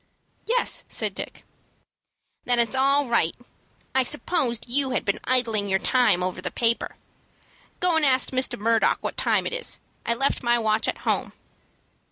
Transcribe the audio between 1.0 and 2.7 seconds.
Dick. "Then